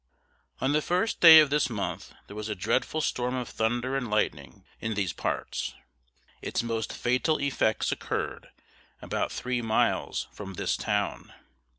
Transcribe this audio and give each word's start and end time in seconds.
On 0.59 0.71
the 0.71 0.81
first 0.81 1.19
day 1.19 1.39
of 1.39 1.51
this 1.51 1.69
month 1.69 2.11
there 2.25 2.35
was 2.35 2.49
a 2.49 2.55
dreadful 2.55 3.01
storm 3.01 3.35
of 3.35 3.47
thunder 3.47 3.95
and 3.95 4.09
lightning 4.09 4.65
in 4.79 4.95
these 4.95 5.13
parts. 5.13 5.75
Its 6.41 6.63
most 6.63 6.91
fatal 6.91 7.37
effects 7.37 7.91
occurred 7.91 8.49
about 8.99 9.31
three 9.31 9.61
miles 9.61 10.27
from 10.31 10.55
this 10.55 10.75
town. 10.75 11.31